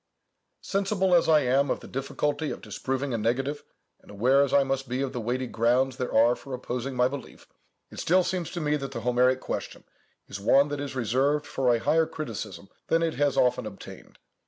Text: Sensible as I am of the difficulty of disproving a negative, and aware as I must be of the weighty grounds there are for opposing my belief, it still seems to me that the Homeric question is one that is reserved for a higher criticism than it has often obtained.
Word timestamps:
Sensible 0.63 1.13
as 1.13 1.29
I 1.29 1.41
am 1.41 1.69
of 1.69 1.81
the 1.81 1.87
difficulty 1.87 2.49
of 2.49 2.59
disproving 2.63 3.13
a 3.13 3.19
negative, 3.19 3.63
and 3.99 4.09
aware 4.09 4.41
as 4.41 4.51
I 4.51 4.63
must 4.63 4.89
be 4.89 5.03
of 5.03 5.13
the 5.13 5.21
weighty 5.21 5.45
grounds 5.45 5.97
there 5.97 6.11
are 6.11 6.35
for 6.35 6.55
opposing 6.55 6.95
my 6.95 7.07
belief, 7.07 7.47
it 7.91 7.99
still 7.99 8.23
seems 8.23 8.49
to 8.53 8.59
me 8.61 8.77
that 8.77 8.93
the 8.93 9.01
Homeric 9.01 9.41
question 9.41 9.83
is 10.27 10.39
one 10.39 10.69
that 10.69 10.79
is 10.81 10.95
reserved 10.95 11.45
for 11.45 11.71
a 11.71 11.77
higher 11.77 12.07
criticism 12.07 12.67
than 12.87 13.03
it 13.03 13.13
has 13.13 13.37
often 13.37 13.67
obtained. 13.67 14.17